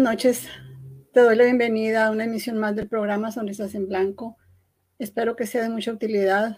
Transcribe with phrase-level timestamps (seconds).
[0.00, 0.48] Buenas noches.
[1.12, 4.38] Te doy la bienvenida a una emisión más del programa Sonrisas en Blanco.
[4.98, 6.56] Espero que sea de mucha utilidad.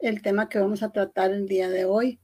[0.00, 2.18] El tema que vamos a tratar el día de hoy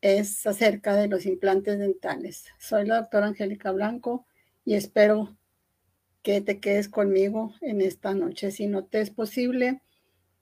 [0.00, 2.46] es acerca de los implantes dentales.
[2.58, 4.26] Soy la doctora Angélica Blanco
[4.64, 5.36] y espero
[6.22, 8.50] que te quedes conmigo en esta noche.
[8.50, 9.82] Si no te es posible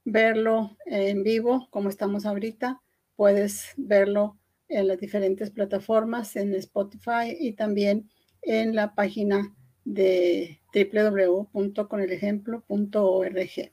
[0.07, 2.81] verlo en vivo, como estamos ahorita,
[3.15, 4.39] puedes verlo
[4.69, 8.09] en las diferentes plataformas, en Spotify y también
[8.43, 9.55] en la página
[9.85, 13.73] de www.conelejemplo.org,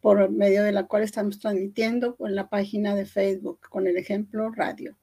[0.00, 4.50] por medio de la cual estamos transmitiendo en la página de Facebook con el ejemplo
[4.50, 4.96] radio.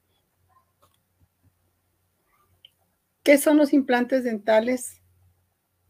[3.23, 5.02] ¿Qué son los implantes dentales?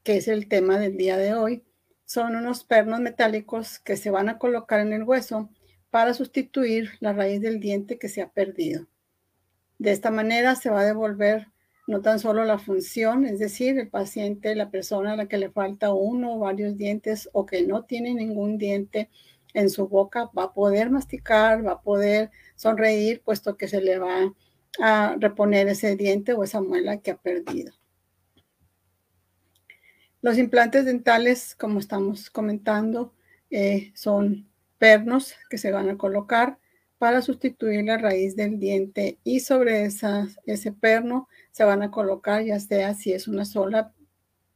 [0.03, 1.63] Que es el tema del día de hoy.
[2.03, 5.49] Son unos pernos metálicos que se van a colocar en el hueso
[5.91, 8.87] para sustituir la raíz del diente que se ha perdido.
[9.77, 11.47] De esta manera se va a devolver
[11.87, 15.49] no tan solo la función, es decir, el paciente, la persona a la que le
[15.49, 19.09] falta uno o varios dientes o que no tiene ningún diente
[19.53, 23.99] en su boca, va a poder masticar, va a poder sonreír, puesto que se le
[23.99, 24.33] va
[24.79, 27.73] a reponer ese diente o esa muela que ha perdido.
[30.21, 33.13] Los implantes dentales, como estamos comentando,
[33.49, 36.59] eh, son pernos que se van a colocar
[36.97, 42.59] para sustituir la raíz del diente y sobre ese perno se van a colocar, ya
[42.59, 43.91] sea si es una sola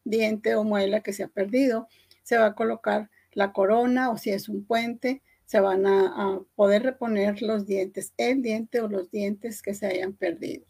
[0.03, 1.87] diente o muela que se ha perdido,
[2.21, 6.83] se va a colocar la corona o si es un puente, se van a, poder
[6.83, 10.63] reponer los dientes, el diente o los dientes que se hayan perdido,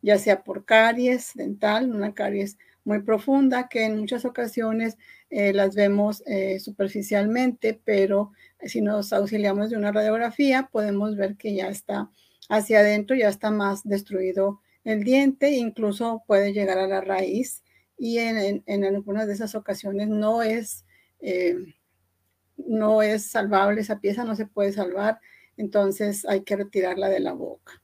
[0.00, 4.96] ya sea por caries dental, una caries muy profunda que en muchas ocasiones
[5.28, 11.54] eh, las vemos eh, superficialmente, pero si nos auxiliamos de una radiografía, podemos ver que
[11.54, 12.10] ya está
[12.48, 17.62] hacia adentro, ya está más destruido el diente, incluso puede llegar a la raíz
[17.98, 20.86] y en, algunas de esas ocasiones no es,
[21.20, 21.74] eh,
[22.56, 25.20] no es salvable, esa pieza no se puede salvar,
[25.58, 27.82] entonces hay que retirarla de la boca.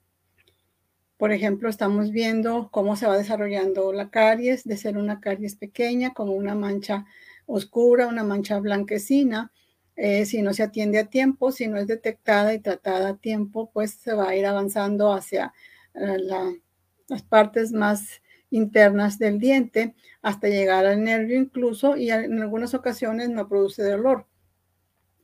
[1.19, 6.15] Por ejemplo, estamos viendo cómo se va desarrollando la caries, de ser una caries pequeña,
[6.15, 7.05] como una mancha
[7.45, 9.53] oscura, una mancha blanquecina,
[9.95, 13.71] eh, si no se atiende a tiempo, si no es detectada y tratada a tiempo,
[13.75, 15.53] pues se va a ir avanzando hacia
[15.93, 16.63] eh,
[17.09, 23.29] las partes más internas del diente hasta llegar al nervio incluso y en algunas ocasiones
[23.31, 24.27] no produce dolor.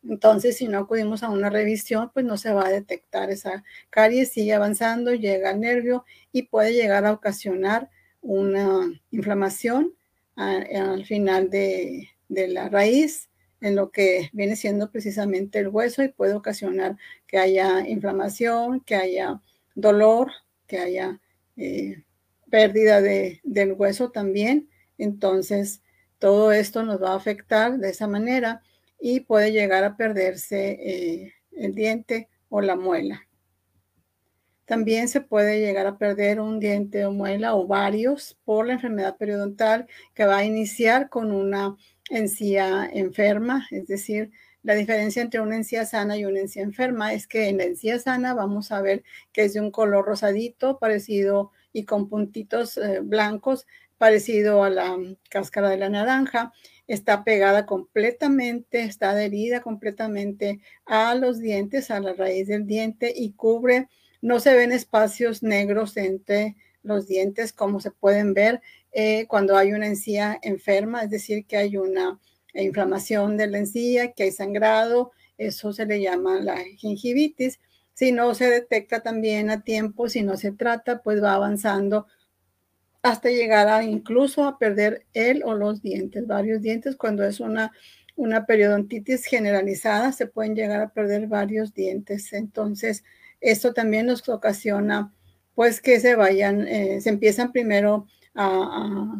[0.02, 4.32] Entonces, si no acudimos a una revisión, pues no se va a detectar esa caries,
[4.32, 7.90] sigue avanzando, llega al nervio y puede llegar a ocasionar
[8.22, 9.94] una inflamación
[10.36, 13.30] al final de la raíz
[13.60, 16.96] en lo que viene siendo precisamente el hueso y puede ocasionar
[17.26, 19.40] que haya inflamación, que haya
[19.74, 20.30] dolor,
[20.66, 21.20] que haya
[21.60, 22.02] eh,
[22.50, 24.68] pérdida de, del hueso también.
[24.98, 25.82] Entonces,
[26.18, 28.62] todo esto nos va a afectar de esa manera
[29.00, 33.26] y puede llegar a perderse eh, el diente o la muela.
[34.64, 39.16] También se puede llegar a perder un diente o muela o varios por la enfermedad
[39.16, 41.76] periodontal que va a iniciar con una
[42.08, 44.30] encía enferma, es decir,
[44.62, 47.98] la diferencia entre una encía sana y una encía enferma es que en la encía
[47.98, 53.00] sana vamos a ver que es de un color rosadito, parecido y con puntitos eh,
[53.02, 53.66] blancos,
[53.96, 54.96] parecido a la
[55.28, 56.52] cáscara de la naranja.
[56.86, 63.32] Está pegada completamente, está adherida completamente a los dientes, a la raíz del diente y
[63.32, 63.88] cubre,
[64.22, 68.60] no se ven espacios negros entre los dientes como se pueden ver
[68.92, 72.18] eh, cuando hay una encía enferma, es decir, que hay una
[72.54, 77.60] inflamación de la encía, que hay sangrado, eso se le llama la gingivitis.
[77.94, 82.06] Si no se detecta también a tiempo, si no se trata, pues va avanzando
[83.02, 86.96] hasta llegar a incluso a perder el o los dientes, varios dientes.
[86.96, 87.72] Cuando es una,
[88.16, 92.32] una periodontitis generalizada, se pueden llegar a perder varios dientes.
[92.32, 93.04] Entonces,
[93.40, 95.12] esto también nos ocasiona,
[95.54, 98.06] pues, que se vayan, eh, se empiezan primero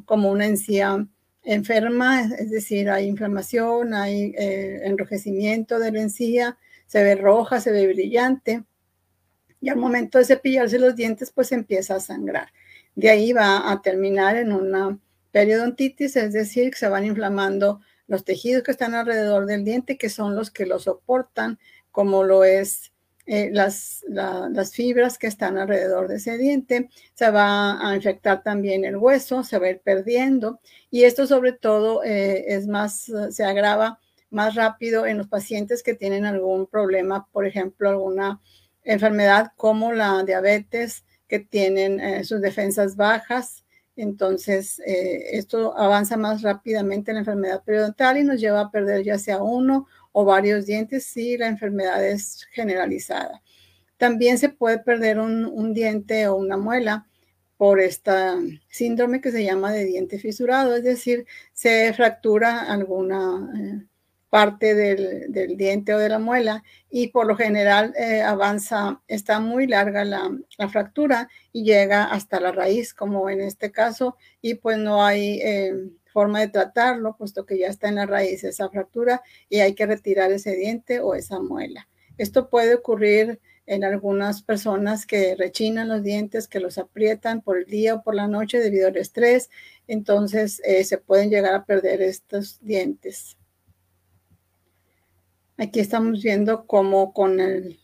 [0.05, 1.06] como una encía
[1.42, 7.72] enferma, es decir, hay inflamación, hay eh, enrojecimiento de la encía, se ve roja, se
[7.72, 8.64] ve brillante,
[9.60, 12.48] y al momento de cepillarse los dientes, pues empieza a sangrar.
[12.94, 14.98] De ahí va a terminar en una
[15.32, 20.08] periodontitis, es decir, que se van inflamando los tejidos que están alrededor del diente, que
[20.08, 21.58] son los que lo soportan,
[21.90, 22.89] como lo es
[23.32, 28.85] eh, las, las fibras que están alrededor de ese diente, se va a infectar también
[28.85, 30.59] el hueso, se va a ir perdiendo
[30.91, 34.00] y esto sobre todo eh, es más, se agrava
[34.31, 38.41] más rápido en los pacientes que tienen algún problema, por ejemplo, alguna
[38.82, 46.43] enfermedad como la diabetes, que tienen eh, sus defensas bajas, Entonces, eh, esto avanza más
[46.43, 50.67] rápidamente en la enfermedad periodontal y nos lleva a perder ya sea uno o varios
[50.67, 53.43] dientes si la enfermedad es generalizada.
[53.97, 57.07] También se puede perder un, diente o una muela
[57.57, 58.37] por esta
[58.69, 63.87] síndrome que se llama de diente fisurado, es decir, se fractura alguna eh,
[64.31, 69.67] parte del, diente o de la muela y por lo general eh, avanza, está muy
[69.67, 70.31] larga la,
[70.71, 75.75] fractura y llega hasta la raíz, como en este caso, y pues no hay eh,
[76.12, 79.87] forma de tratarlo, puesto que ya está en la raíz esa fractura y hay que
[79.87, 81.89] retirar ese diente o esa muela.
[82.19, 87.67] Esto puede ocurrir en algunas personas que rechinan los dientes, que los aprietan por el
[87.67, 89.49] día o por la noche debido al estrés,
[89.87, 93.37] entonces eh, se pueden llegar a perder estos dientes.
[95.61, 97.79] Aquí estamos viendo cómo con el,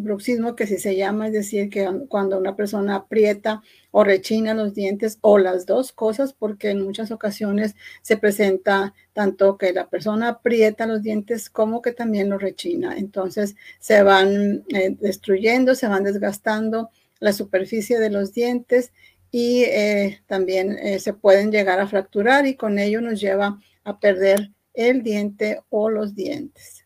[0.00, 3.60] bruxismo, que sí se llama, es decir, que cuando una persona aprieta
[3.90, 9.58] o rechina los dientes o las dos cosas, porque en muchas ocasiones se presenta tanto
[9.58, 12.96] que la persona aprieta los dientes como que también los rechina.
[12.96, 16.88] Entonces se van eh, destruyendo, se van desgastando
[17.20, 18.90] la superficie de los dientes
[19.30, 24.00] y eh, también eh, se pueden llegar a fracturar y con ello nos lleva a
[24.00, 26.77] perder el diente o los dientes.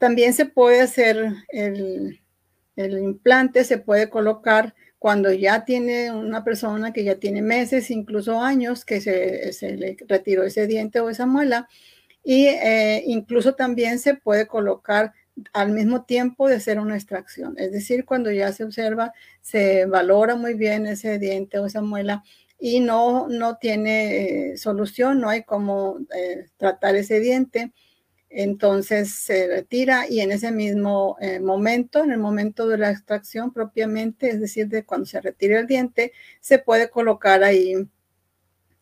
[0.00, 2.18] También se puede hacer el,
[2.74, 8.86] implante, se puede colocar cuando ya tiene una persona que ya tiene meses, incluso años,
[8.86, 11.68] que se, le retiró ese diente o esa muela.
[12.24, 15.12] Y eh, incluso también se puede colocar
[15.52, 17.54] al mismo tiempo de hacer una extracción.
[17.58, 19.12] Es decir, cuando ya se observa,
[19.42, 22.24] se valora muy bien ese diente o esa muela
[22.58, 27.74] y no, no tiene eh, solución, no hay cómo eh, tratar ese diente
[28.30, 33.52] entonces se retira y en ese mismo eh, momento, en el momento de la extracción
[33.52, 37.74] propiamente, es decir, de cuando se retire el diente, se puede colocar ahí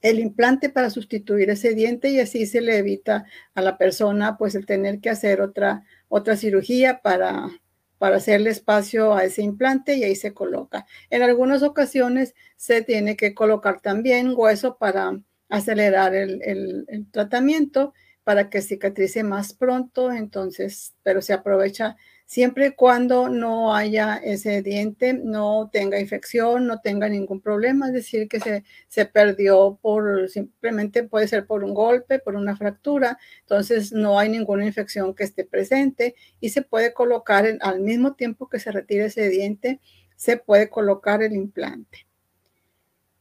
[0.03, 3.25] el implante para sustituir ese diente y así se le evita
[3.55, 7.49] a la persona pues el tener que hacer otra, otra cirugía para,
[7.97, 10.87] para hacerle espacio a ese implante y ahí se coloca.
[11.09, 15.19] En algunas ocasiones se tiene que colocar también hueso para
[15.49, 17.95] acelerar el, el tratamiento
[18.29, 21.97] para que cicatrice más pronto, entonces, pero se aprovecha
[22.27, 27.95] siempre y cuando no haya ese diente, no tenga infección, no tenga ningún problema, es
[27.95, 33.19] decir, que se, se perdió por, simplemente puede ser por un golpe, por una fractura,
[33.41, 38.47] entonces no hay ninguna infección que esté presente y se puede colocar al mismo tiempo
[38.51, 39.81] que se retire ese diente,
[40.17, 42.07] se puede colocar el implante.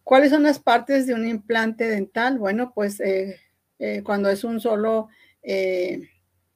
[0.04, 2.40] ¿Cuáles son las partes de un implante dental?
[2.40, 3.40] Bueno, pues eh,
[3.80, 5.10] eh, cuando es un solo
[5.44, 6.10] eh,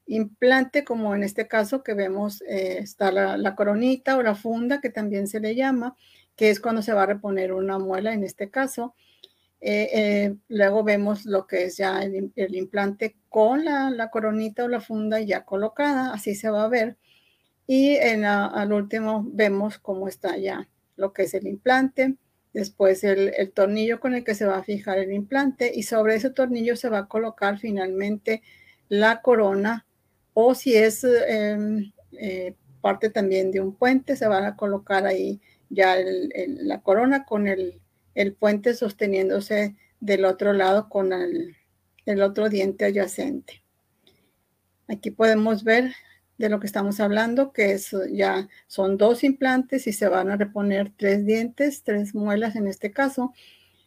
[0.06, 4.90] implante, como en este caso que vemos, eh, está la, coronita o la funda, que
[4.90, 5.96] también se le llama,
[6.36, 8.94] que es cuando se va a reponer una muela en este caso.
[10.48, 15.44] luego vemos lo que es ya el, implante con la, coronita o la funda ya
[15.44, 16.96] colocada, así se va a ver.
[17.66, 22.16] Y en al último vemos cómo está ya lo que es el implante
[22.52, 26.30] después el, tornillo con el que se va a fijar el implante y sobre ese
[26.30, 28.42] tornillo se va a colocar finalmente
[28.88, 29.86] la corona
[30.34, 35.40] o si es em, eh, parte también de un puente, se van a colocar ahí
[35.70, 37.80] ya la corona con el,
[38.38, 41.56] puente sosteniéndose del otro lado con el,
[42.04, 43.62] el otro diente adyacente.
[44.88, 45.94] Aquí podemos ver
[46.42, 50.36] de lo que estamos hablando, que es, ya son dos implantes y se van a
[50.36, 53.32] reponer tres dientes, tres muelas en este caso.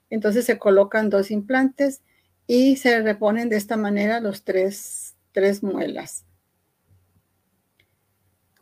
[0.09, 2.01] Entonces se colocan dos implantes
[2.47, 6.23] y se reponen de esta manera los tres, tres muelas.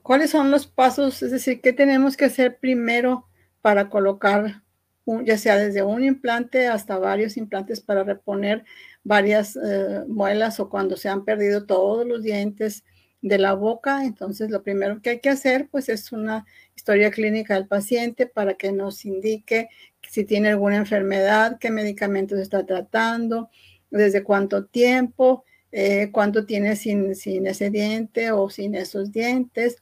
[0.02, 1.22] ¿Cuáles son los pasos?
[1.22, 3.28] Es decir, ¿qué tenemos que hacer primero
[3.62, 4.64] para colocar,
[5.06, 8.66] ya sea desde un implante hasta varios implantes para reponer
[9.04, 12.84] varias eh, muelas o cuando se han perdido todos los dientes?
[13.24, 14.06] De la boca.
[14.06, 18.54] Entonces, lo primero que hay que hacer, pues, es una historia clínica del paciente para
[18.54, 19.70] que nos indique
[20.10, 23.50] si tiene alguna enfermedad, qué medicamentos está tratando,
[23.90, 29.78] desde cuánto tiempo, eh, cuánto tiene sin, sin, ese diente o sin esos dientes.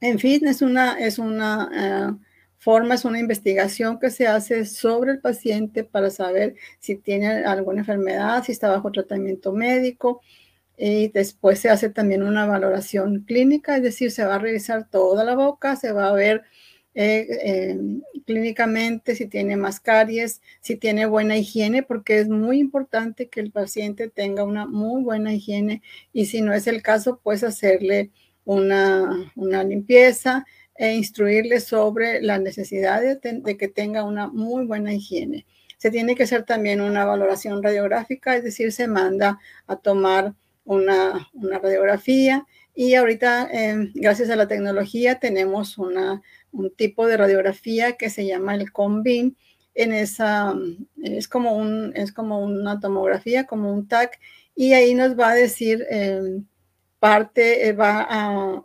[0.00, 2.24] En fin, es una, es una eh,
[2.58, 7.80] forma, es una investigación que se hace sobre el paciente para saber si tiene alguna
[7.80, 10.20] enfermedad, si está bajo tratamiento médico,
[10.84, 15.22] y después se hace también una valoración clínica, es decir, se va a revisar toda
[15.22, 16.42] la boca, se va a ver
[16.94, 17.78] eh, eh,
[18.26, 23.52] clínicamente si tiene más caries, si tiene buena higiene, porque es muy importante que el
[23.52, 28.10] paciente tenga una muy buena higiene y si no es el caso, pues hacerle
[28.44, 29.30] una,
[29.64, 35.46] limpieza, e instruirle sobre la necesidad de, que tenga una muy buena higiene.
[35.78, 41.28] Se tiene que hacer también una valoración radiográfica, es decir, se manda a tomar una,
[41.34, 48.10] radiografía y ahorita, em, gracias a la tecnología, tenemos una, un tipo de radiografía que
[48.10, 49.36] se llama el COMBIN.
[49.74, 50.54] En esa,
[51.02, 54.18] es como, un, es como una tomografía, como un TAC,
[54.54, 56.46] y ahí nos va a decir em,
[56.98, 58.62] parte, eh, va a,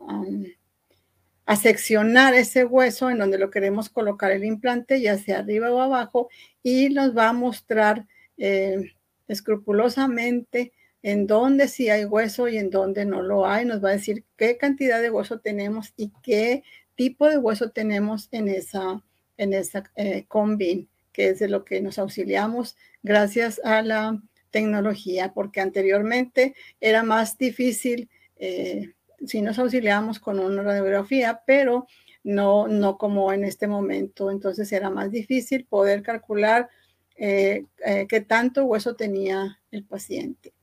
[1.45, 5.81] a, seccionar ese hueso en donde lo queremos colocar el implante, ya sea arriba o
[5.81, 6.29] abajo,
[6.61, 8.05] y nos va a mostrar
[8.37, 8.91] eh,
[9.27, 10.73] escrupulosamente
[11.03, 13.65] en dónde sí hay hueso y en dónde no lo hay.
[13.65, 16.63] Nos va a decir qué cantidad de hueso tenemos y qué
[16.95, 19.03] tipo de hueso tenemos en esa,
[19.37, 25.33] en esa eh, combin, que es de lo que nos auxiliamos gracias a la tecnología,
[25.33, 28.93] porque anteriormente era más difícil eh,
[29.25, 31.87] si nos auxiliamos con una radiografía, pero
[32.23, 34.31] no, no como en este momento.
[34.31, 36.69] Entonces era más difícil poder calcular
[37.15, 37.65] eh,
[38.09, 40.53] qué tanto hueso tenía el paciente.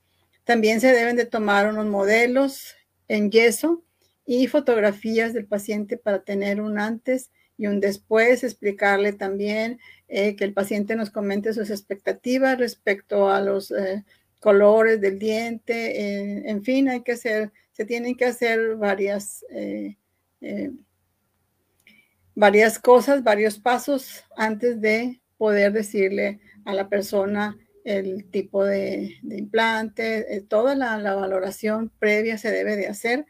[0.44, 2.74] También se deben de tomar unos modelos
[3.08, 3.82] en yeso
[4.26, 10.44] y fotografías del paciente para tener un antes y un después, explicarle también eh, que
[10.44, 14.04] el paciente nos comente sus expectativas respecto a los eh,
[14.40, 19.44] colores del diente, eh, en fin, hay que hacer, se tienen que hacer varias,
[22.34, 30.42] varias cosas, varios pasos antes de poder decirle a la persona el tipo de, implante,
[30.48, 33.26] toda la, valoración previa se debe de hacer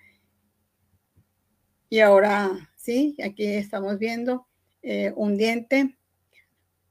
[1.95, 4.49] y ahora sí, aquí estamos viendo
[4.83, 5.97] eh, un diente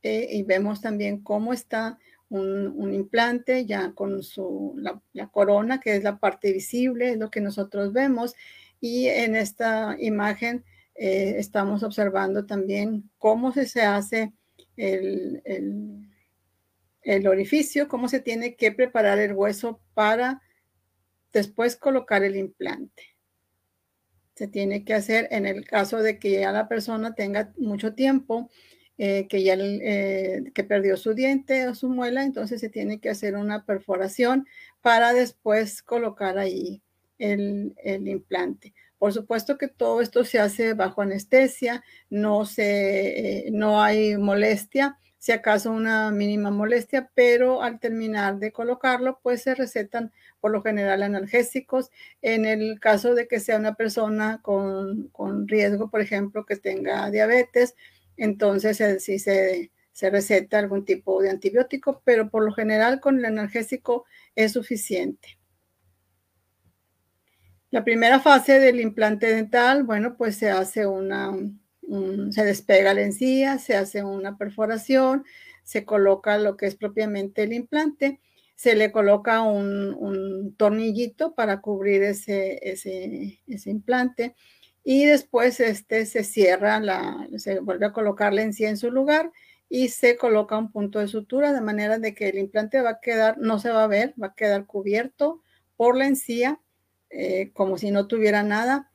[0.02, 6.04] eh, y vemos también cómo está un, implante ya con su, la, corona, que es
[6.04, 8.34] la parte visible, es lo que nosotros vemos.
[8.80, 10.64] Y en esta imagen
[10.96, 14.32] eh, estamos observando también cómo se, se hace
[14.78, 15.42] el
[17.28, 20.42] orificio, cómo se tiene que preparar el hueso para
[21.32, 23.14] después colocar el implante
[24.36, 28.50] se tiene que hacer en el caso de que ya la persona tenga mucho tiempo,
[28.98, 33.10] eh, que ya eh, que perdió su diente o su muela, entonces se tiene que
[33.10, 34.48] hacer una perforación
[34.82, 36.82] para después colocar ahí
[37.18, 38.74] el, implante.
[38.98, 44.98] Por supuesto que todo esto se hace bajo anestesia, no, se, eh, no hay molestia,
[45.24, 50.12] si acaso una mínima molestia, pero al terminar de colocarlo, pues se recetan
[50.42, 51.92] por lo general analgésicos.
[52.22, 57.74] En el caso de que sea una persona con, riesgo, por ejemplo, que tenga diabetes,
[58.18, 63.18] entonces eh, sí se, se receta algún tipo de antibiótico, pero por lo general con
[63.18, 64.04] el analgésico
[64.36, 65.40] es suficiente.
[67.72, 71.32] La primera fase del implante dental, bueno, pues se hace una,
[72.32, 75.26] se despega la encía, se hace una perforación,
[75.64, 78.20] se coloca lo que es propiamente el implante,
[78.56, 84.36] se le coloca un, tornillito para cubrir ese, ese, implante
[84.84, 89.32] y después este se cierra, la, se vuelve a colocar la encía en su lugar
[89.70, 93.00] y se coloca un punto de sutura de manera de que el implante va a
[93.00, 95.42] quedar, no se va a ver, va a quedar cubierto
[95.76, 96.60] por la encía
[97.10, 98.92] eh, como si no tuviera nada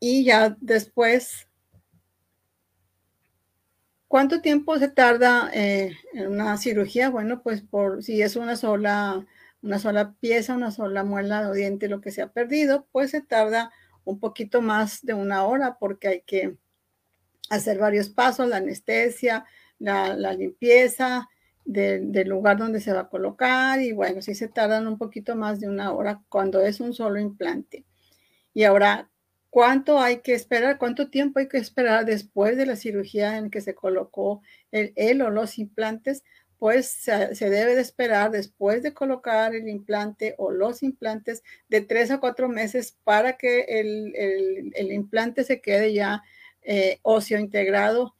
[0.00, 1.45] y ya después
[4.08, 7.10] ¿Cuánto tiempo se tarda eh, en una cirugía?
[7.10, 9.26] Bueno, pues por si es una sola,
[9.62, 13.20] una sola pieza, una sola muela o diente, lo que se ha perdido, pues se
[13.20, 13.72] tarda
[14.04, 16.56] un poquito más de una hora porque hay que
[17.50, 19.44] hacer varios pasos, la anestesia,
[19.78, 21.28] la, limpieza
[21.64, 25.58] del lugar donde se va a colocar y bueno, sí se tardan un poquito más
[25.58, 27.84] de una hora cuando es un solo implante.
[28.54, 29.10] Y ahora,
[29.50, 30.78] ¿Cuánto hay que esperar?
[30.78, 35.30] ¿Cuánto tiempo hay que esperar después de la cirugía en que se colocó el, o
[35.30, 36.24] los implantes?
[36.58, 42.10] Pues se, debe de esperar después de colocar el implante o los implantes de tres
[42.10, 46.22] a cuatro meses para que el, implante se quede ya
[46.62, 48.14] eh, óseo integrado,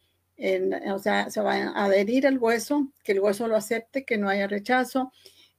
[0.92, 4.28] o sea, se va a adherir al hueso, que el hueso lo acepte, que no
[4.28, 5.12] haya rechazo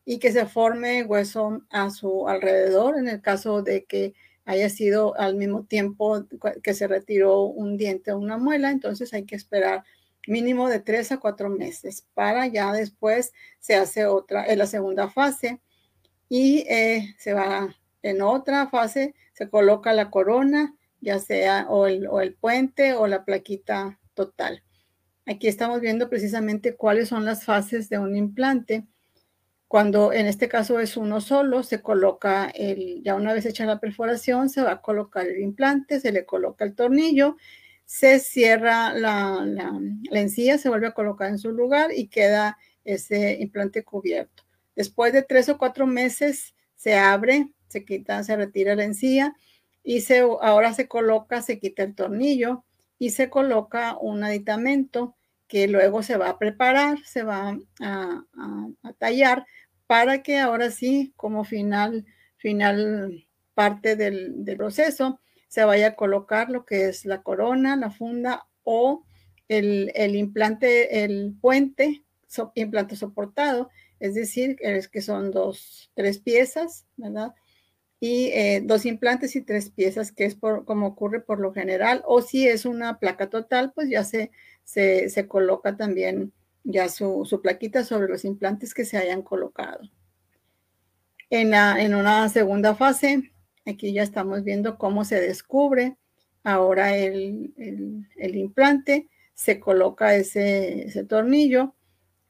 [0.06, 4.14] y que se forme hueso a su alrededor en el caso de que
[4.48, 6.26] haya sido al mismo tiempo
[6.64, 9.84] que se retiró un diente o una muela, entonces hay que esperar
[10.26, 15.10] mínimo de tres a cuatro meses para ya después se hace otra, en la segunda
[15.10, 15.60] fase
[16.30, 22.08] y eh, se va en otra fase, se coloca la corona, ya sea o el,
[22.08, 24.64] o el puente o la plaquita total.
[25.26, 28.88] Aquí estamos viendo precisamente cuáles son las fases de un implante
[29.68, 33.80] cuando en este caso es uno solo, se coloca el, ya una vez hecha la
[33.80, 37.36] perforación, se va a colocar el implante, se le coloca el tornillo,
[37.86, 43.38] se cierra la, la, encía, se vuelve a colocar en su lugar y queda ese
[43.42, 44.44] implante cubierto.
[44.76, 49.36] Después de tres o cuatro meses se abre, se quita, se retira la encía
[49.84, 52.64] y se, ahora se coloca, se quita el tornillo
[53.00, 55.17] y se coloca un aditamento
[55.48, 58.24] que luego se va a preparar, se va a,
[58.98, 59.46] tallar
[59.88, 62.06] para que ahora sí, como final,
[62.38, 68.48] final parte del, proceso, se vaya a colocar lo que es la corona, la funda
[68.64, 69.06] o
[69.48, 72.04] el, implante, el puente,
[72.56, 77.34] implante soportado, es decir, es que son dos, tres piezas, ¿verdad?
[78.00, 82.04] y eh, dos implantes y tres piezas, que es por, como ocurre por lo general.
[82.06, 84.32] O si es una placa total, pues ya se,
[84.68, 86.34] se, coloca también
[86.66, 89.80] ya su, su, plaquita sobre los implantes que se hayan colocado.
[91.30, 93.32] En, la, en una segunda fase,
[93.66, 95.96] aquí ya estamos viendo cómo se descubre
[96.44, 97.54] ahora el,
[98.18, 101.74] el, implante, se coloca ese, ese, tornillo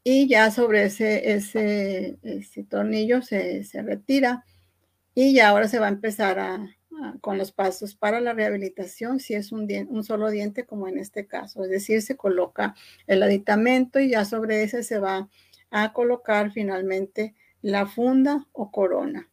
[0.03, 4.43] y ya sobre ese, ese, ese tornillo se, se retira
[5.15, 6.67] y ya ahora se va a empezar a,
[7.21, 11.27] con los pasos para la rehabilitación, si es un, un, solo diente como en este
[11.27, 11.63] caso.
[11.63, 12.75] Es decir, se coloca
[13.07, 15.29] el aditamento y ya sobre ese se va
[15.71, 19.29] a colocar finalmente la funda o corona.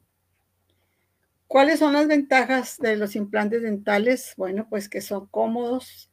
[1.46, 4.34] ¿Cuáles son las ventajas de los implantes dentales?
[4.36, 6.10] Bueno, pues que son cómodos,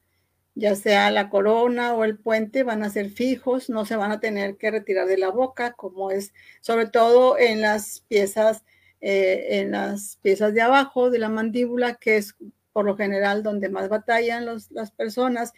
[0.53, 4.19] ya sea la corona o el puente van a ser fijos, no se van a
[4.19, 8.63] tener que retirar de la boca, como es sobre todo en las piezas
[9.01, 12.35] eh, en las piezas de abajo de la mandíbula, que es
[12.71, 15.53] por lo general donde más batallan las personas,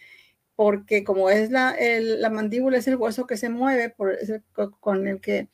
[0.56, 3.94] porque como es la, la mandíbula, es el hueso que se mueve,
[4.80, 5.48] con el que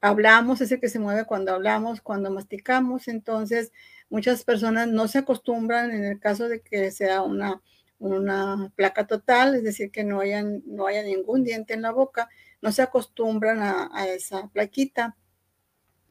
[0.00, 3.72] hablamos, ese que se mueve cuando hablamos, cuando masticamos, entonces
[4.08, 7.60] muchas personas no se acostumbran en el caso de que sea una,
[7.98, 12.28] una placa total, es decir, que no haya, no haya ningún diente en la boca,
[12.62, 15.16] no se acostumbran a, a esa plaquita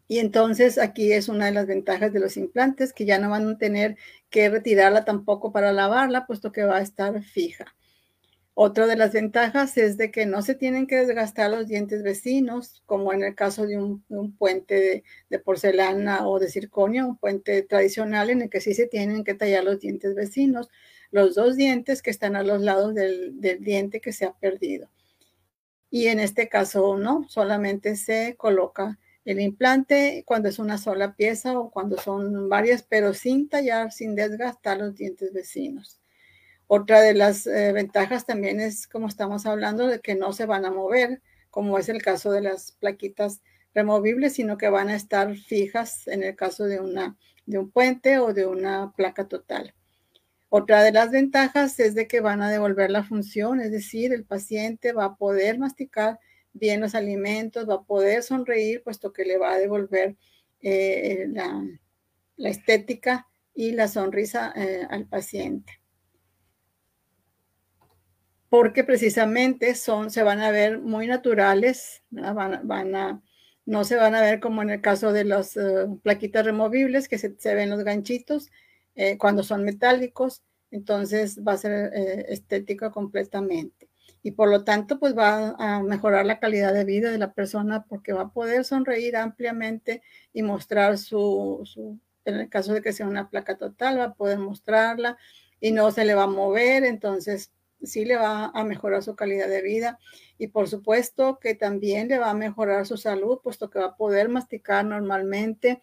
[0.07, 3.49] y entonces aquí es una de las ventajas de los implantes, que ya no van
[3.49, 3.97] a tener
[4.29, 7.75] que retirarla tampoco para lavarla, puesto que va a estar fija.
[8.53, 12.83] Otra de las ventajas es de que no se tienen que desgastar los dientes vecinos,
[12.85, 14.03] como en el caso de un,
[14.37, 19.23] puente de, porcelana o de circonio, un puente tradicional en el que sí se tienen
[19.25, 20.69] que tallar los dientes vecinos,
[21.11, 24.89] los dos dientes que están a los lados del, del diente que se ha perdido.
[25.89, 31.59] Y en este caso no, solamente se coloca el implante cuando es una sola pieza
[31.59, 35.99] o cuando son varias, pero sin tallar, sin desgastar los dientes vecinos.
[36.67, 40.65] Otra de las eh, ventajas también es, como estamos hablando, de que no se van
[40.65, 43.41] a mover, como es el caso de las plaquitas
[43.73, 48.19] removibles, sino que van a estar fijas en el caso de, una, de un puente
[48.19, 49.73] o de una placa total.
[50.49, 54.23] Otra de las ventajas es de que van a devolver la función, es decir, el
[54.23, 56.19] paciente va a poder masticar
[56.55, 60.15] bien los alimentos, va a poder sonreír, puesto que le va a devolver
[60.61, 61.63] eh, la,
[62.37, 65.81] estética y la sonrisa eh, al paciente.
[68.49, 73.21] Porque precisamente son, se van a ver muy naturales, van, a,
[73.65, 77.17] no se van a ver como en el caso de las eh, plaquitas removibles, que
[77.17, 78.49] se, se ven los ganchitos
[79.17, 80.41] cuando son metálicos,
[80.71, 81.91] entonces va a ser
[82.29, 83.84] estética completamente
[84.25, 87.85] y por lo tanto pues va a mejorar la calidad de vida de la persona
[87.87, 90.01] porque va a poder sonreír ampliamente
[90.33, 91.63] y mostrar su,
[92.25, 95.15] en el caso de que sea una placa total, va a poder mostrarla
[95.59, 97.51] y no se le va a mover, entonces
[97.83, 99.99] sí le va a mejorar su calidad de vida
[100.39, 103.95] y por supuesto que también le va a mejorar su salud, puesto que va a
[103.95, 105.81] poder masticar normalmente.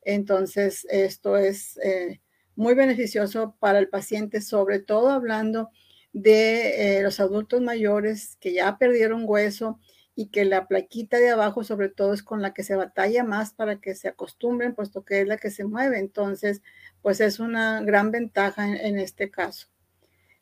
[0.00, 2.22] Entonces esto es eh,
[2.56, 5.68] muy beneficioso para el paciente, sobre todo hablando
[6.12, 9.78] de eh, los adultos mayores que ya perdieron hueso
[10.14, 13.54] y que la plaquita de abajo sobre todo es con la que se batalla más
[13.54, 15.98] para que se acostumbren, puesto que es la que se mueve.
[15.98, 16.62] Entonces,
[17.00, 19.68] pues es una gran ventaja en, este caso.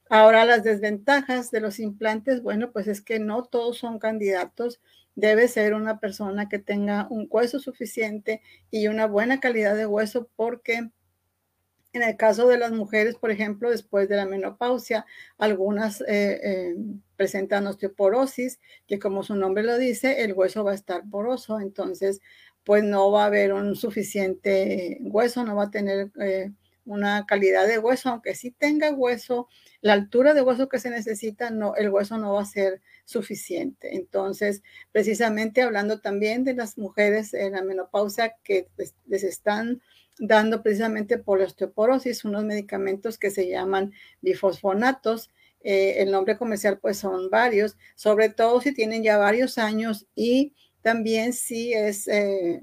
[0.09, 4.80] Ahora, las desventajas de los implantes, bueno, pues es que no todos son candidatos.
[5.14, 10.28] Debe ser una persona que tenga un hueso suficiente y una buena calidad de hueso
[10.35, 10.90] porque
[11.92, 15.07] en el caso de las mujeres, por ejemplo, después de la menopausia,
[15.38, 16.76] algunas eh, eh,
[17.16, 22.20] presentan osteoporosis, que como su nombre lo dice, el hueso va a estar poroso, entonces
[22.64, 26.53] pues no va a haber un suficiente hueso, no va a tener eh,
[26.85, 29.48] una calidad de hueso, aunque sí tenga hueso,
[29.81, 33.96] la altura de hueso que se necesita, no, el hueso no va a ser suficiente.
[33.96, 39.81] Entonces, precisamente hablando también de las mujeres en la menopausia que pues, les están
[40.18, 45.30] dando precisamente por la osteoporosis unos medicamentos que se llaman bifosfonatos,
[45.62, 50.54] eh, el nombre comercial pues son varios, sobre todo si tienen ya varios años y
[50.82, 52.60] también si es eh,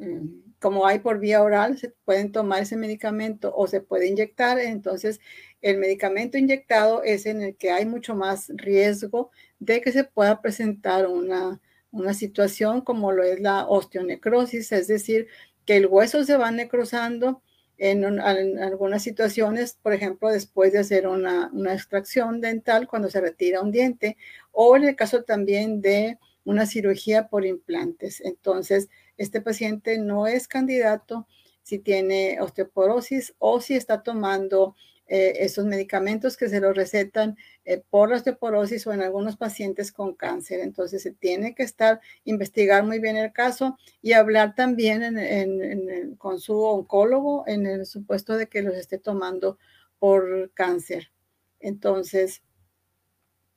[0.59, 4.59] como hay por vía oral, se pueden tomar ese medicamento o se puede inyectar.
[4.59, 5.19] Entonces,
[5.61, 10.41] el medicamento inyectado es en el que hay mucho más riesgo de que se pueda
[10.41, 15.27] presentar una, una situación como lo es la osteonecrosis, es decir,
[15.67, 17.43] que el hueso se va necrosando
[17.77, 23.71] en, algunas situaciones, por ejemplo, después de hacer una, extracción dental cuando se retira un
[23.71, 24.17] diente,
[24.51, 28.21] o en el caso también de una cirugía por implantes.
[28.21, 31.27] Entonces, este paciente no es candidato
[31.61, 34.75] si tiene osteoporosis o si está tomando
[35.07, 39.91] eh, esos medicamentos que se los recetan eh, por la osteoporosis o en algunos pacientes
[39.91, 40.59] con cáncer.
[40.59, 46.61] Entonces se tiene que estar, investigar muy bien el caso y hablar también con su
[46.61, 49.57] oncólogo en el supuesto de que los esté tomando
[49.99, 51.11] por cáncer.
[51.59, 52.41] Entonces,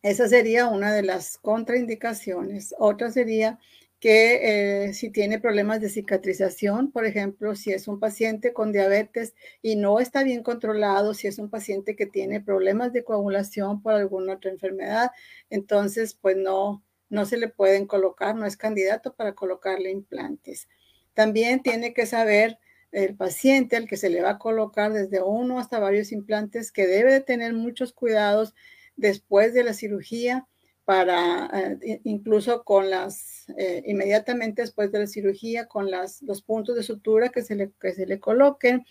[0.03, 2.75] esa sería una de las contraindicaciones.
[2.79, 3.59] Otra sería
[4.01, 9.35] que eh, si tiene problemas de cicatrización, por ejemplo, si es un paciente con diabetes
[9.61, 13.93] y no está bien controlado, si es un paciente que tiene problemas de coagulación por
[13.93, 15.11] alguna otra enfermedad,
[15.51, 20.67] entonces pues no, no se le pueden colocar, no es candidato para colocarle implantes.
[21.13, 22.59] También tiene que saber
[22.93, 26.87] el paciente al que se le va a colocar desde uno hasta varios implantes que
[26.87, 28.55] debe de tener muchos cuidados
[28.97, 30.49] después de la cirugía
[30.90, 31.48] para
[31.83, 36.83] eh, incluso con las, eh, inmediatamente después de la cirugía, con las, los puntos de
[36.83, 38.85] sutura que se, le, que se le coloquen,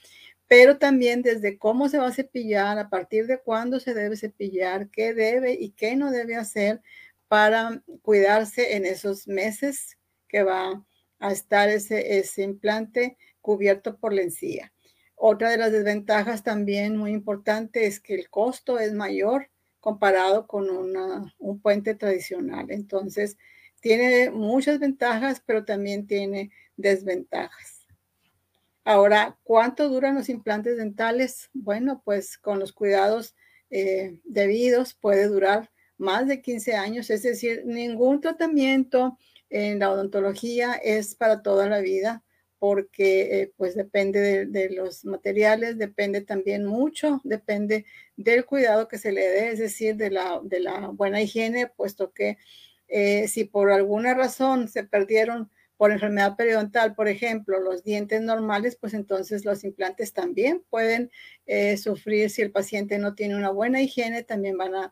[0.47, 4.87] pero también desde cómo se va a cepillar, a partir de cuándo se debe cepillar,
[4.91, 6.81] qué debe y qué no debe hacer
[7.27, 9.97] para cuidarse en esos meses
[10.29, 10.85] que va
[11.19, 14.71] a estar ese, ese implante cubierto por la encía.
[15.15, 19.49] Otra de las desventajas también muy importante es que el costo es mayor
[19.79, 22.69] comparado con un puente tradicional.
[22.69, 23.37] Entonces,
[23.81, 27.87] tiene muchas ventajas, pero también tiene desventajas.
[28.83, 31.49] Ahora, ¿cuánto duran los implantes dentales?
[31.53, 33.35] Bueno, pues con los cuidados
[33.69, 39.17] eh, debidos puede durar más de 15 años, es decir, ningún tratamiento
[39.49, 42.23] en la odontología es para toda la vida
[42.59, 47.85] porque eh, pues depende de, los materiales, depende también mucho, depende
[48.17, 50.41] del cuidado que se le dé, es decir, de la,
[50.93, 52.37] buena higiene, puesto que
[52.89, 58.75] eh, si por alguna razón se perdieron por enfermedad periodontal, por ejemplo, los dientes normales,
[58.75, 61.09] pues entonces los implantes también pueden
[61.45, 64.91] eh, sufrir si el paciente no tiene una buena higiene, también van a,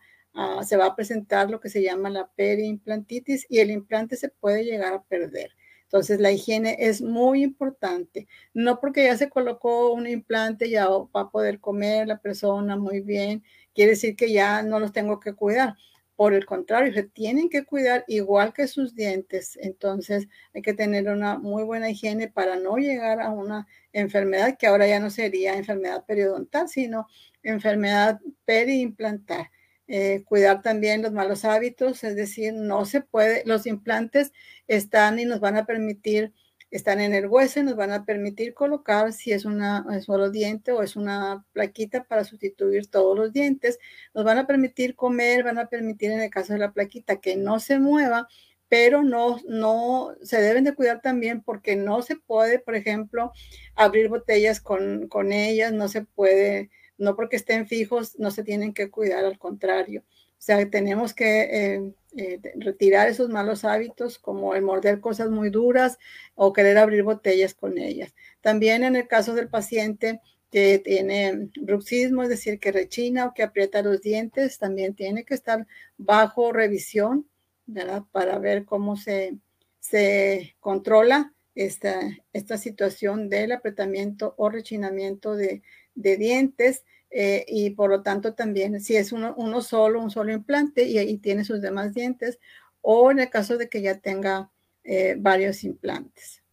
[0.63, 4.63] se va a presentar lo que se llama la periimplantitis y el implante se puede
[4.63, 5.51] llegar a perder.
[5.87, 8.27] Entonces, la higiene es muy importante.
[8.53, 12.99] No porque ya se colocó un implante, ya va a poder comer la persona muy
[13.01, 15.75] bien, quiere decir que ya no los tengo que cuidar.
[16.17, 19.57] Por el contrario, se tienen que cuidar igual que sus dientes.
[19.61, 24.67] Entonces, hay que tener una muy buena higiene para no llegar a una enfermedad que
[24.67, 27.07] ahora ya no sería enfermedad periodontal, sino
[27.43, 29.51] enfermedad periimplantar.
[29.89, 34.33] Eh, cuidar también los malos hábitos, es decir, no se puede, los implantes
[34.67, 36.33] están y nos van a permitir,
[36.71, 40.29] están en el hueso y nos van a permitir colocar si es una es solo
[40.29, 43.79] diente o es una plaquita para sustituir todos los dientes,
[44.13, 47.37] nos van a permitir comer, van a permitir en el caso de la plaquita que
[47.37, 48.27] no se mueva,
[48.67, 53.31] pero no, no se deben de cuidar también porque no se puede, por ejemplo,
[53.75, 58.73] abrir botellas con, con ellas, no se puede no porque estén fijos no se tienen
[58.73, 60.03] que cuidar, al contrario.
[60.37, 65.49] O sea, tenemos que eh, eh, retirar esos malos hábitos como el morder cosas muy
[65.49, 65.97] duras
[66.35, 68.13] o querer abrir botellas con ellas.
[68.41, 73.43] También en el caso del paciente que tiene bruxismo, es decir, que rechina o que
[73.43, 77.27] aprieta los dientes, también tiene que estar bajo revisión,
[77.65, 78.03] ¿verdad?
[78.11, 79.37] Para ver cómo se,
[79.79, 81.99] se controla esta,
[82.31, 85.63] esta situación del apretamiento o rechinamiento de,
[85.97, 90.31] de dientes eh, y por lo tanto también si es uno, uno, solo, un solo
[90.31, 92.39] implante y tiene sus demás dientes
[92.81, 94.51] o en el caso de que ya tenga
[94.83, 96.43] eh, varios implantes.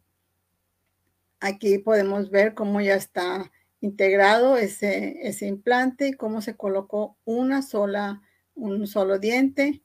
[1.40, 7.60] Aquí podemos ver cómo ya está integrado ese, ese implante y cómo se colocó una
[7.60, 8.22] sola,
[8.54, 9.82] un solo diente.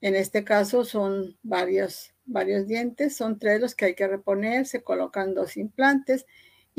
[0.00, 4.82] En este caso son varios, varios dientes, son tres los que hay que reponer, se
[4.82, 6.24] colocan dos implantes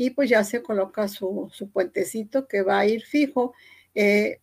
[0.04, 3.54] y pues ya se coloca su, puentecito que va a ir fijo.
[3.94, 4.40] Eh,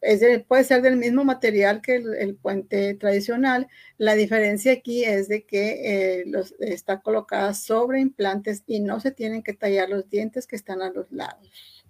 [0.48, 3.68] puede ser del mismo material que el, puente tradicional.
[3.98, 6.26] La diferencia aquí es de que eh,
[6.60, 10.92] está colocada sobre implantes y no se tienen que tallar los dientes que están a
[10.92, 11.84] los lados.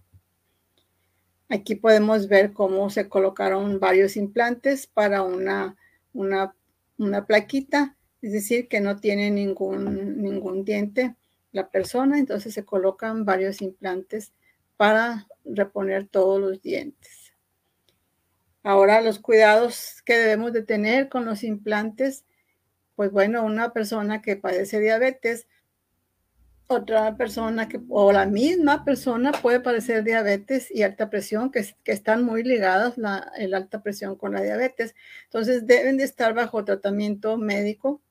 [1.47, 5.77] Aquí podemos ver cómo se colocaron varios implantes para una,
[6.13, 6.55] una,
[6.97, 11.15] una plaquita, es decir, que no tiene ningún, ningún diente
[11.51, 14.33] la persona, entonces se colocan varios implantes
[14.77, 17.33] para reponer todos los dientes.
[18.63, 22.25] Ahora los cuidados que debemos de tener con los implantes,
[22.95, 25.47] pues bueno, una persona que padece diabetes,
[26.67, 31.91] otra persona que, o la misma persona puede padecer diabetes y alta presión, que, que
[31.91, 34.93] están muy ligadas la alta presión con la diabetes.
[35.23, 38.01] Entonces deben de estar bajo tratamiento médico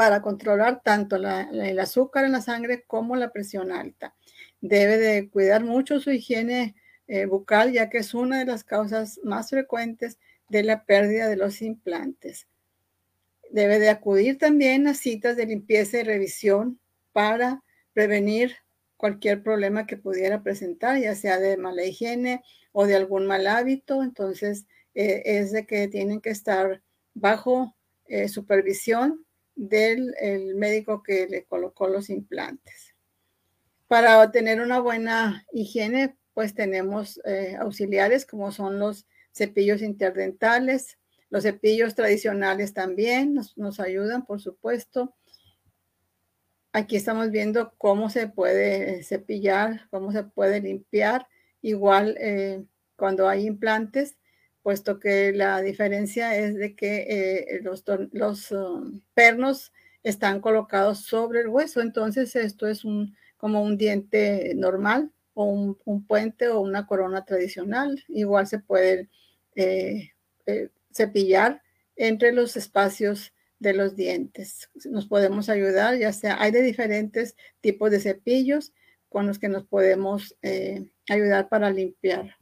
[0.00, 4.14] para controlar tanto el azúcar en la sangre como la presión alta.
[4.62, 6.74] Debe de cuidar mucho su higiene
[7.06, 11.36] eh, bucal, ya que es una de las causas más frecuentes de la pérdida de
[11.36, 12.48] los implantes.
[13.50, 16.80] Debe de acudir también a citas de limpieza y revisión
[17.12, 18.56] para prevenir
[18.96, 24.02] cualquier problema que pudiera presentar, ya sea de mala higiene o de algún mal hábito.
[24.02, 26.80] Entonces, eh, es de que tienen que estar
[27.12, 29.26] bajo eh, supervisión
[29.60, 30.14] del
[30.56, 32.94] médico que le colocó los implantes.
[33.88, 40.96] Para tener una buena higiene, pues tenemos eh, auxiliares como son los cepillos interdentales,
[41.28, 45.14] los cepillos tradicionales también nos, nos, ayudan, por supuesto.
[46.72, 51.26] Aquí estamos viendo cómo se puede cepillar, cómo se puede limpiar.
[51.60, 52.64] Igual eh,
[52.96, 54.16] cuando hay implantes,
[54.62, 61.40] puesto que la diferencia es de que eh, los, los um, pernos están colocados sobre
[61.40, 66.86] el hueso, entonces esto es un, como un diente normal o un, puente o una
[66.86, 68.02] corona tradicional.
[68.08, 69.08] Igual se puede
[69.54, 70.10] eh,
[70.46, 71.62] eh, cepillar
[71.96, 74.70] entre los espacios de los dientes.
[74.86, 78.72] Nos podemos ayudar, ya sea, hay de diferentes tipos de cepillos
[79.08, 80.36] con los que nos podemos
[81.08, 82.39] ayudar para limpiar.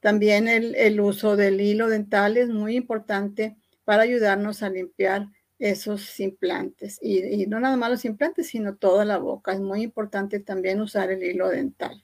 [0.00, 5.26] También el, uso del hilo dental es muy importante para ayudarnos a limpiar
[5.58, 6.98] esos implantes.
[7.02, 9.52] Y, no nada más los implantes, sino toda la boca.
[9.52, 12.02] Es muy importante también usar el hilo dental.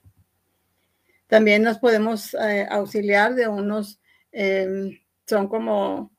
[1.25, 3.99] También nos podemos eh, auxiliar de unos,
[4.31, 6.11] em, son como,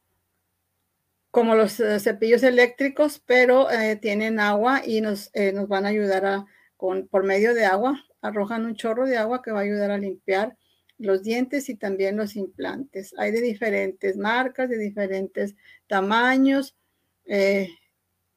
[1.31, 6.27] como los eh, cepillos eléctricos, pero eh, tienen agua y nos, nos van a ayudar
[6.27, 9.93] a, con, por medio de agua, arrojan un chorro de agua que va a ayudar
[9.93, 10.58] a limpiar
[10.99, 13.15] los dientes y también los implantes.
[13.19, 15.55] Hay de diferentes marcas, de diferentes
[15.87, 16.77] tamaños.
[17.25, 17.69] Eh,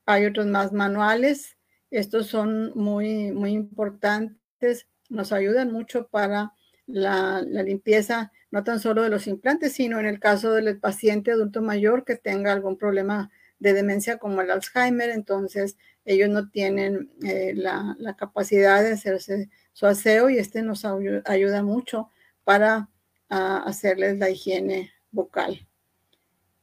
[0.06, 1.58] hay otros más manuales.
[1.89, 4.88] Estos son muy, muy importantes.
[5.10, 6.54] Nos ayudan mucho para
[6.86, 11.62] la, limpieza, no tan solo de los implantes, sino en el caso del paciente adulto
[11.62, 15.10] mayor que tenga algún problema de demencia como el Alzheimer.
[15.10, 21.63] Entonces, ellos no tienen eh, la, capacidad de hacerse su aseo y este nos ayuda
[21.63, 22.10] mucho
[22.51, 22.89] para
[23.29, 25.65] hacerles la higiene bucal.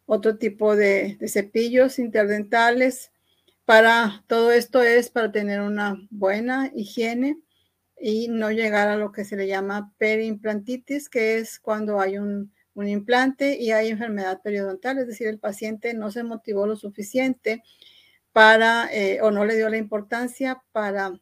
[0.05, 3.11] Otro tipo de, cepillos interdentales.
[3.64, 7.38] Para todo esto es para tener una buena higiene
[7.98, 12.53] y no llegar a lo que se le llama periimplantitis, que es cuando hay un,
[12.74, 17.64] implante y hay enfermedad periodontal, es decir, el paciente no se motivó lo suficiente
[18.33, 21.18] para eh, o no le dio la importancia para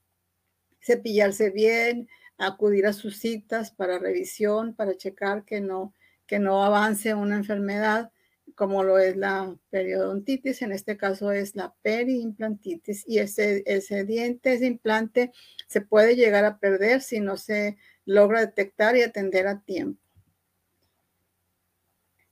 [0.83, 5.95] cepillarse bien, acudir a sus citas para revisión, para checar que no,
[6.27, 8.11] que no avance una enfermedad
[8.55, 14.55] como lo es la periodontitis, en este caso es la periimplantitis y ese, ese diente,
[14.55, 15.33] ese implante
[15.67, 20.01] se puede llegar a perder si no se logra detectar y atender a tiempo.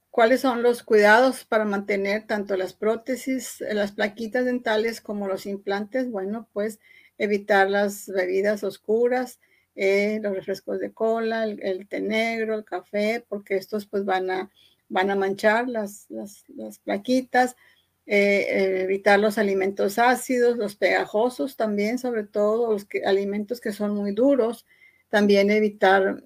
[0.09, 6.09] ¿Cuáles son los cuidados para mantener tanto las prótesis, las plaquitas dentales como los implantes?
[6.09, 6.79] Bueno, pues
[7.17, 9.41] evitar las bebidas oscuras,
[9.75, 14.49] eh, los refrescos de cola, el, té negro, el café, porque estos pues van a,
[14.87, 16.45] van a manchar las, las,
[16.79, 17.57] plaquitas,
[18.05, 23.93] eh, eh, evitar los alimentos ácidos, los pegajosos también, sobre todo los alimentos que son
[23.93, 24.65] muy duros,
[25.09, 26.23] también evitar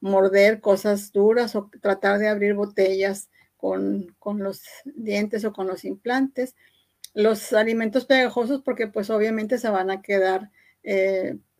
[0.00, 5.84] morder cosas duras o tratar de abrir botellas con, con, los dientes o con los
[5.84, 6.56] implantes.
[7.14, 10.50] Los alimentos pegajosos porque pues obviamente se van a quedar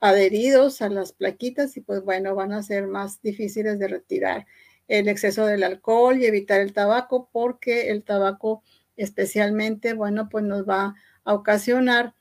[0.03, 4.47] adheridos a las plaquitas y pues bueno, van a ser más difíciles de retirar.
[4.88, 8.65] El exceso del alcohol y evitar el tabaco porque el tabaco
[8.97, 12.15] especialmente, bueno, pues nos va a ocasionar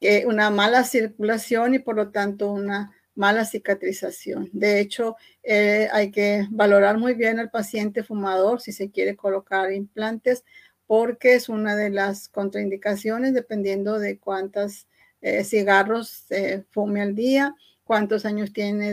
[0.00, 4.50] eh, una mala circulación y por lo tanto una mala cicatrización.
[4.52, 9.72] De hecho, eh, hay que valorar muy bien al paciente fumador si se quiere colocar
[9.72, 10.44] implantes
[10.88, 14.88] porque es una de las contraindicaciones dependiendo de cuántas
[15.20, 16.26] eh, cigarros
[16.70, 17.54] fume al día
[17.84, 18.90] cuántos años tiene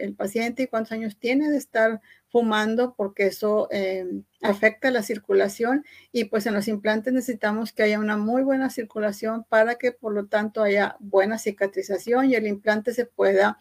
[0.00, 2.00] el paciente y cuántos años tiene de estar
[2.32, 4.06] fumando porque eso eh,
[4.40, 9.44] afecta la circulación y pues en los implantes necesitamos que haya una muy buena circulación
[9.44, 13.58] para que por lo tanto haya buena cicatrización y el implante se pueda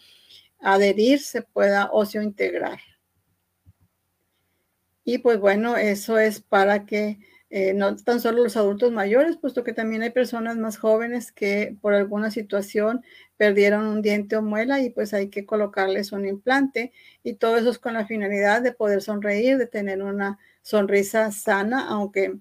[0.61, 2.79] adherir, se pueda ocio integrar.
[5.03, 7.19] Y pues bueno, eso es para que
[7.53, 11.75] eh, no tan solo los adultos mayores, puesto que también hay personas más jóvenes que
[11.81, 13.03] por alguna situación
[13.35, 17.69] perdieron un diente o muela y pues hay que colocarles un implante y todo eso
[17.69, 22.37] es con la finalidad de poder sonreír, de tener una sonrisa sana, aunque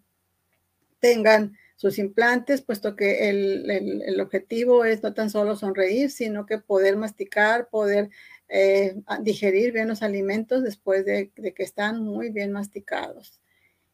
[1.01, 6.97] tengan sus implantes, puesto que el, objetivo es no tan solo sonreír, sino que poder
[6.97, 8.11] masticar, poder
[8.49, 13.40] eh, digerir bien los alimentos después de que están muy bien masticados.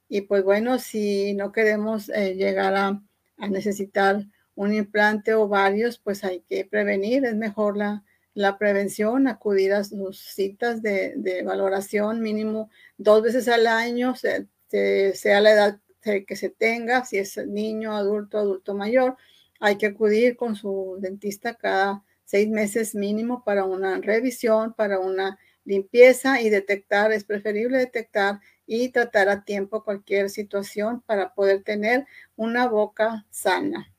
[0.08, 3.02] Y pues bueno, si no queremos eh, llegar a,
[3.38, 7.24] necesitar un implante o varios, pues hay que prevenir.
[7.26, 8.02] Es mejor la,
[8.34, 15.50] la prevención, acudir a sus citas de, valoración mínimo dos veces al año, sea la
[15.52, 19.16] edad que se tenga, si es niño, adulto, adulto mayor.
[19.60, 25.38] Hay que acudir con su dentista cada seis meses mínimo para una revisión, para una
[25.66, 32.06] limpieza y detectar, es preferible detectar y tratar a tiempo cualquier situación para poder tener
[32.36, 33.92] una boca sana.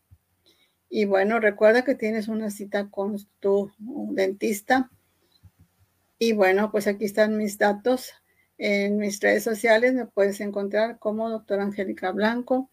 [0.90, 4.90] Y bueno, recuerda que tienes una cita con tu dentista.
[6.18, 8.14] Y bueno, pues aquí están mis datos.
[8.58, 12.70] En mis redes sociales me puedes encontrar como doctora Angélica Blanco.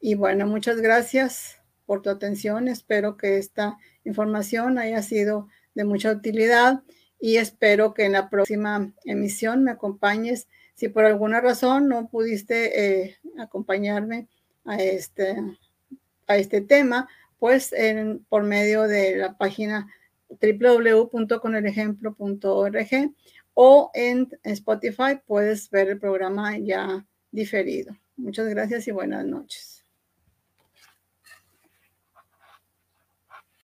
[0.00, 2.68] Y bueno, muchas gracias por tu atención.
[2.68, 6.82] Espero que esta información haya sido de mucha utilidad
[7.22, 13.04] y espero que en la próxima emisión me acompañes si por alguna razón no pudiste
[13.04, 14.26] eh, acompañarme
[14.64, 15.36] a este,
[16.26, 17.08] a este tema,
[17.38, 19.86] pues en, por medio de la página
[20.30, 23.14] www.conelejemplo.org
[23.54, 27.96] o en Spotify puedes ver el programa ya diferido.
[28.16, 29.71] Muchas gracias y buenas noches.